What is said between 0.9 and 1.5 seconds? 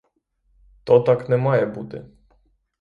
так не